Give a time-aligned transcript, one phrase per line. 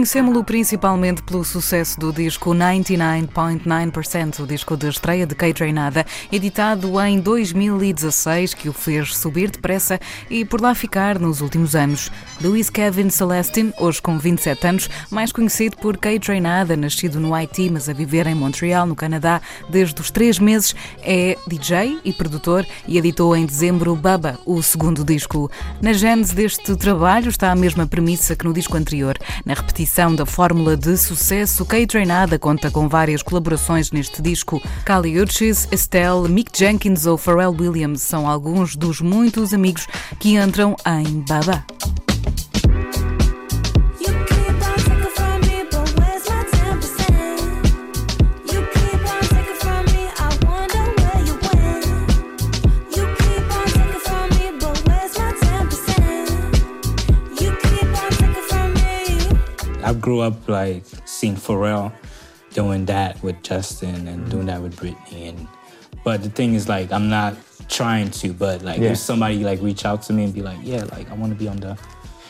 [0.00, 6.98] Conhecemos-lo principalmente pelo sucesso do disco 99.9%, o disco de estreia de Kate Reinada, editado
[7.02, 10.00] em 2016, que o fez subir depressa
[10.30, 12.10] e por lá ficar nos últimos anos.
[12.40, 17.68] Louis Kevin Celestin, hoje com 27 anos, mais conhecido por Kate Reinada, nascido no Haiti,
[17.68, 22.66] mas a viver em Montreal, no Canadá, desde os três meses, é DJ e produtor
[22.88, 25.50] e editou em dezembro Baba, o segundo disco.
[25.82, 29.18] Na gênese deste trabalho está a mesma premissa que no disco anterior.
[29.44, 34.62] Na repetição da fórmula de sucesso, Kate Treinada conta com várias colaborações neste disco.
[34.84, 40.76] Kali Uchis, Estelle, Mick Jenkins ou Pharrell Williams são alguns dos muitos amigos que entram
[40.86, 41.64] em Baba.
[59.90, 61.92] I grew up like seeing Pharrell
[62.52, 64.30] doing that with Justin and mm-hmm.
[64.30, 65.48] doing that with Britney and
[66.04, 67.34] but the thing is like I'm not
[67.68, 68.92] trying to, but like yeah.
[68.92, 71.38] if somebody like reach out to me and be like, yeah, like I want to
[71.38, 71.76] be on the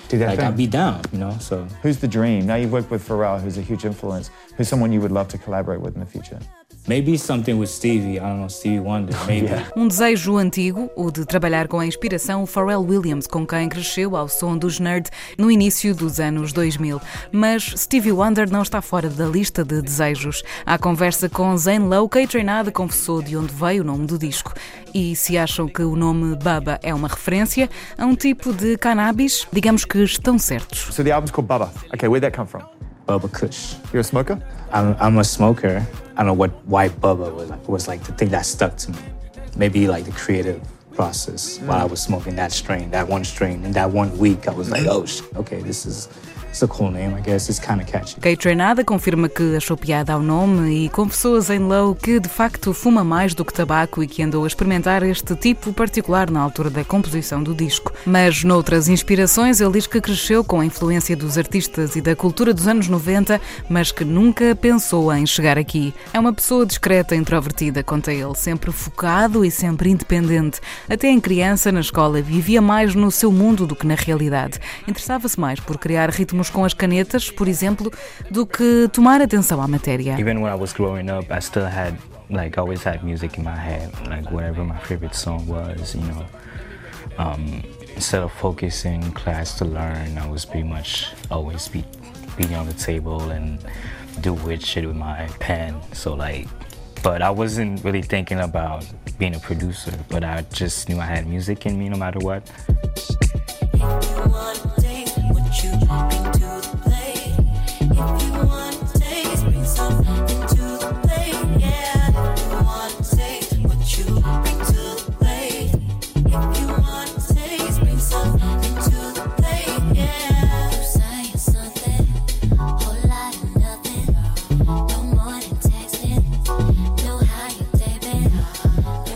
[0.08, 0.48] do that like thing.
[0.48, 1.36] I'd be down, you know.
[1.38, 2.46] So who's the dream?
[2.46, 4.30] Now you've worked with Pharrell, who's a huge influence.
[4.56, 6.40] Who's someone you would love to collaborate with in the future?
[6.88, 9.46] Maybe something with Stevie, I don't know, Stevie Wonder, maybe.
[9.50, 9.70] yeah.
[9.76, 14.28] Um desejo antigo, o de trabalhar com a inspiração Pharrell Williams, com quem cresceu ao
[14.28, 15.08] som dos Nerd
[15.38, 17.00] no início dos anos 2000.
[17.30, 20.42] Mas Stevie Wonder não está fora da lista de desejos.
[20.64, 24.52] À conversa com Zane Lowe, Kate Treinada confessou de onde veio o nome do disco.
[24.92, 29.46] E se acham que o nome Baba é uma referência a um tipo de cannabis,
[29.52, 30.88] digamos que estão certos.
[30.94, 31.70] So the album's called Baba.
[31.94, 32.62] Okay, where'd that come from?
[33.10, 33.74] Bubba Kush.
[33.92, 34.40] You're a smoker?
[34.70, 35.84] I'm, I'm a smoker.
[36.14, 38.92] I don't know what white Bubba was like, was like the thing that stuck to
[38.92, 38.98] me.
[39.56, 41.66] Maybe like the creative process mm.
[41.66, 44.70] while I was smoking that strain, that one strain, in that one week, I was
[44.70, 46.08] like, oh, okay, this is
[46.50, 47.48] It's a cool name, I guess.
[47.48, 48.16] It's kind of catchy.
[48.20, 52.28] Kate Treinada confirma que achou piada ao nome e confessou a Zane Lowe que de
[52.28, 56.40] facto fuma mais do que tabaco e que andou a experimentar este tipo particular na
[56.40, 57.92] altura da composição do disco.
[58.04, 62.52] Mas noutras inspirações, ele diz que cresceu com a influência dos artistas e da cultura
[62.52, 65.94] dos anos 90, mas que nunca pensou em chegar aqui.
[66.12, 70.60] É uma pessoa discreta e introvertida, conta ele, sempre focado e sempre independente.
[70.88, 74.58] Até em criança, na escola, vivia mais no seu mundo do que na realidade.
[74.88, 77.92] Interessava-se mais por criar ritmos com as canetas, por exemplo,
[78.30, 80.18] do que tomar atenção à matéria.
[80.18, 81.98] Even when I was growing up, I still had
[82.30, 86.24] like always had music in my head, like whatever my favorite song was, you know.
[87.18, 87.62] Um,
[87.94, 91.84] instead of focusing class to learn, I was pretty much always be
[92.36, 93.58] beating on the table and
[94.20, 95.74] do weird shit with my pen.
[95.92, 96.46] So like,
[97.02, 98.86] but I wasn't really thinking about
[99.18, 102.50] being a producer, but I just knew I had music in me no matter what.
[105.52, 105.70] you.
[105.70, 106.39] bring to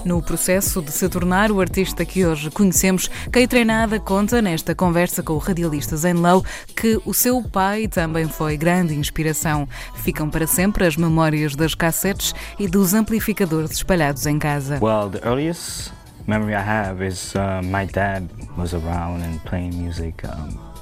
[0.05, 5.23] No processo de se tornar o artista que hoje conhecemos, Kay Treinada conta nesta conversa
[5.23, 6.45] com o radialista Zen Low
[6.77, 9.67] que o seu pai também foi grande inspiração.
[9.97, 14.79] Ficam para sempre as memórias das cassetes e dos amplificadores espalhados em casa.
[14.83, 15.91] Well, the earliest
[16.27, 18.29] memory I have is uh, my dad
[18.59, 20.23] was around and playing music.
[20.27, 20.75] Um,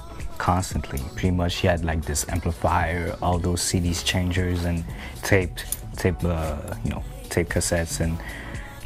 [0.43, 0.99] constantly.
[1.15, 4.85] Pretty much, he had like this amplifier, all those CDs changers, and
[5.23, 5.65] taped,
[5.97, 8.19] tape, uh, you know, tape cassettes, and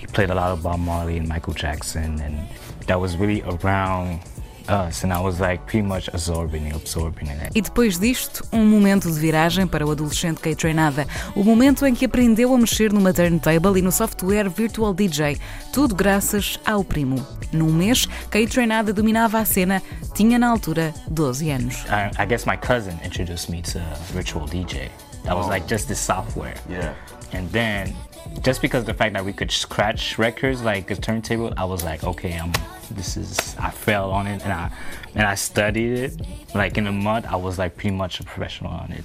[0.07, 2.49] he played a lot of Bob Marley and Michael Jackson, and
[2.87, 4.21] that was really around
[4.69, 7.53] us, and I was like pretty much absorbing, absorbing it.
[7.55, 11.95] E depois disto, um momento de viragem para o adolescente Kate Treinada, o momento em
[11.95, 15.39] que aprendeu a mexer numa turntable e no software Virtual DJ,
[15.73, 17.25] tudo graças ao primo.
[17.53, 19.83] Num mês, Kate Treinada dominava a cena,
[20.15, 21.75] tinha na altura 12 anos.
[21.87, 23.81] I, I guess my cousin introduced me to
[24.13, 24.91] Virtual DJ.
[25.25, 26.55] That was like just the software.
[26.69, 26.95] Yeah.
[27.33, 27.95] And then
[28.43, 32.05] just because the fact that we could scratch records like a turntable, I was like,
[32.05, 32.53] okay, I'm.
[32.91, 33.57] This is.
[33.59, 34.71] I fell on it and I
[35.15, 36.21] and I studied it.
[36.55, 39.05] Like in a month, I was like pretty much a professional on it.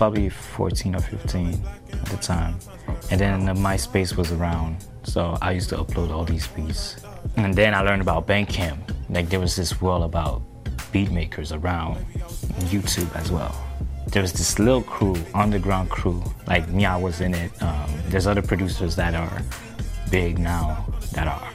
[0.00, 1.62] Probably 14 or 15
[1.92, 2.54] at the time.
[3.10, 4.82] And then the MySpace was around.
[5.02, 6.96] So I used to upload all these beats.
[7.36, 8.78] And then I learned about Bandcamp.
[9.10, 10.40] Like there was this world about
[10.90, 11.98] beat makers around
[12.72, 13.54] YouTube as well.
[14.06, 16.24] There was this little crew, underground crew.
[16.46, 17.50] Like me, I was in it.
[17.62, 19.42] Um, there's other producers that are
[20.10, 21.46] big now that, are,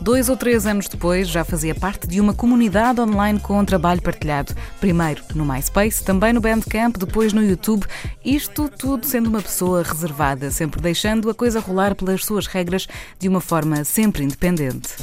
[0.00, 4.54] Dois ou três anos depois, já fazia parte de uma comunidade online com trabalho partilhado.
[4.80, 7.86] Primeiro no MySpace, também no Bandcamp, depois no YouTube.
[8.24, 12.86] Isto tudo sendo uma pessoa reservada, sempre deixando a coisa rolar pelas suas regras
[13.18, 14.96] de uma forma sempre independente.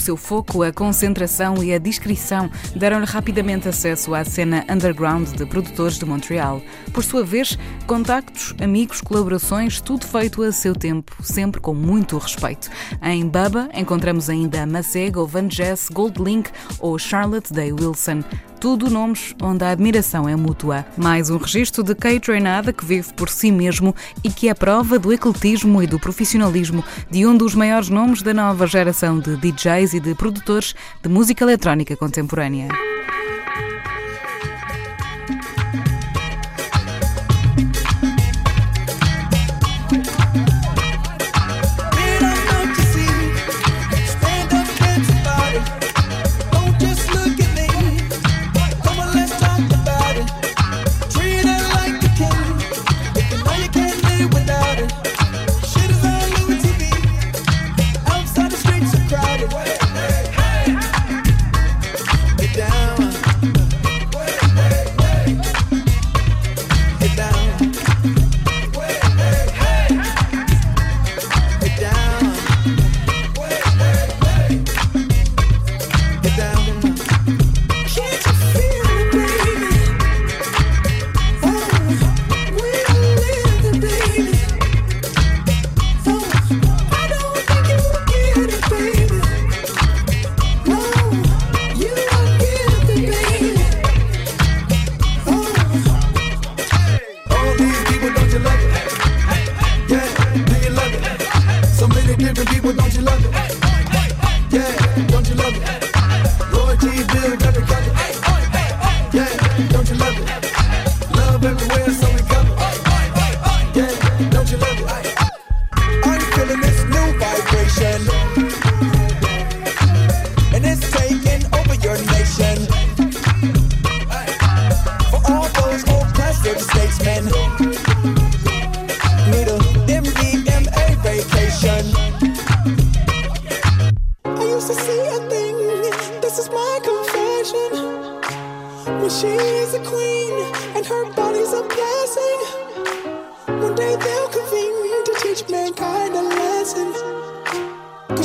[0.00, 5.98] Seu foco, a concentração e a discrição deram-lhe rapidamente acesso à cena underground de produtores
[5.98, 6.62] de Montreal.
[6.92, 12.70] Por sua vez, contactos, amigos, colaborações, tudo feito a seu tempo, sempre com muito respeito.
[13.02, 18.22] Em Bubba encontramos ainda Masego, Van Jess, Goldlink ou Charlotte Day Wilson.
[18.60, 20.84] Tudo nomes onde a admiração é mútua.
[20.94, 24.98] Mais um registro de Kate Treinada que vive por si mesmo e que é prova
[24.98, 29.94] do ecletismo e do profissionalismo de um dos maiores nomes da nova geração de DJs
[29.94, 32.89] e de produtores de música eletrónica contemporânea.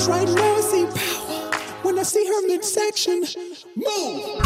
[0.07, 3.23] right now I see power when I see her midsection
[3.75, 4.44] move.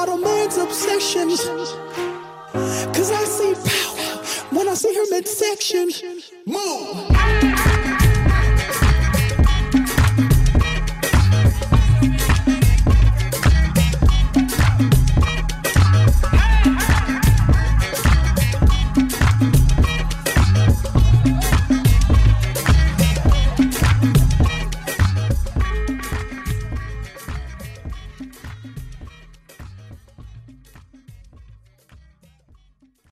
[0.00, 1.42] Bottle man's obsessions.
[2.96, 5.90] Cause I see power when I see her midsection.
[6.46, 7.59] Move!